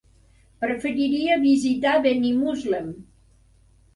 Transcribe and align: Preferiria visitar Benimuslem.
Preferiria 0.63 1.35
visitar 1.43 1.93
Benimuslem. 2.07 2.87